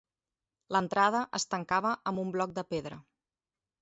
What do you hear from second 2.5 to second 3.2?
de pedra.